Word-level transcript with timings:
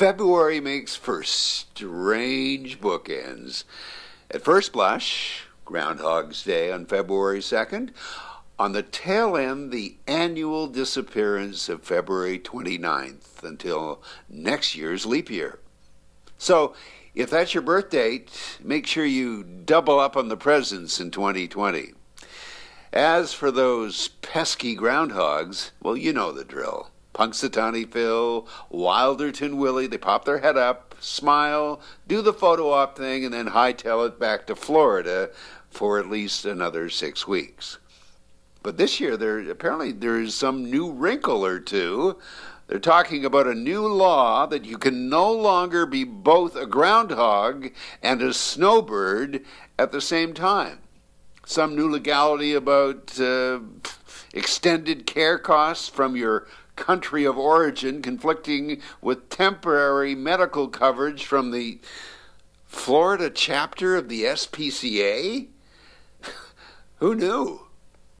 February 0.00 0.60
makes 0.60 0.96
for 0.96 1.22
strange 1.22 2.80
bookends. 2.80 3.64
At 4.30 4.40
first 4.40 4.72
blush, 4.72 5.42
Groundhog's 5.66 6.42
Day 6.42 6.72
on 6.72 6.86
February 6.86 7.40
2nd. 7.40 7.90
On 8.58 8.72
the 8.72 8.82
tail 8.82 9.36
end, 9.36 9.70
the 9.70 9.96
annual 10.06 10.68
disappearance 10.68 11.68
of 11.68 11.82
February 11.82 12.38
29th 12.38 13.42
until 13.42 14.02
next 14.26 14.74
year's 14.74 15.04
leap 15.04 15.28
year. 15.28 15.58
So, 16.38 16.74
if 17.14 17.28
that's 17.28 17.52
your 17.52 17.62
birth 17.62 17.90
date, 17.90 18.56
make 18.64 18.86
sure 18.86 19.04
you 19.04 19.42
double 19.42 20.00
up 20.00 20.16
on 20.16 20.28
the 20.28 20.36
presents 20.38 20.98
in 20.98 21.10
2020. 21.10 21.92
As 22.94 23.34
for 23.34 23.50
those 23.50 24.08
pesky 24.08 24.74
groundhogs, 24.74 25.72
well, 25.82 25.94
you 25.94 26.14
know 26.14 26.32
the 26.32 26.42
drill. 26.42 26.88
Punxsutawney 27.20 27.86
Phil, 27.92 28.48
Wiarton 28.72 29.58
Willie, 29.58 29.86
they 29.86 29.98
pop 29.98 30.24
their 30.24 30.38
head 30.38 30.56
up, 30.56 30.94
smile, 31.00 31.82
do 32.08 32.22
the 32.22 32.32
photo 32.32 32.70
op 32.70 32.96
thing, 32.96 33.26
and 33.26 33.34
then 33.34 33.48
hightail 33.48 34.06
it 34.06 34.18
back 34.18 34.46
to 34.46 34.56
Florida 34.56 35.28
for 35.68 35.98
at 35.98 36.08
least 36.08 36.46
another 36.46 36.88
six 36.88 37.28
weeks. 37.28 37.76
But 38.62 38.78
this 38.78 39.00
year, 39.00 39.18
there 39.18 39.38
apparently 39.50 39.92
there 39.92 40.18
is 40.18 40.34
some 40.34 40.70
new 40.70 40.90
wrinkle 40.90 41.44
or 41.44 41.60
two. 41.60 42.16
They're 42.68 42.78
talking 42.78 43.26
about 43.26 43.46
a 43.46 43.54
new 43.54 43.86
law 43.86 44.46
that 44.46 44.64
you 44.64 44.78
can 44.78 45.10
no 45.10 45.30
longer 45.30 45.84
be 45.84 46.04
both 46.04 46.56
a 46.56 46.64
groundhog 46.64 47.68
and 48.02 48.22
a 48.22 48.32
snowbird 48.32 49.44
at 49.78 49.92
the 49.92 50.00
same 50.00 50.32
time. 50.32 50.78
Some 51.44 51.76
new 51.76 51.90
legality 51.90 52.54
about 52.54 53.20
uh, 53.20 53.60
extended 54.32 55.04
care 55.04 55.38
costs 55.38 55.86
from 55.86 56.16
your 56.16 56.46
country 56.80 57.24
of 57.24 57.38
origin 57.38 58.02
conflicting 58.02 58.80
with 59.00 59.28
temporary 59.28 60.16
medical 60.16 60.66
coverage 60.66 61.24
from 61.24 61.52
the 61.52 61.78
Florida 62.66 63.30
chapter 63.30 63.94
of 63.94 64.08
the 64.08 64.24
SPCA? 64.24 65.46
Who 66.96 67.14
knew? 67.14 67.69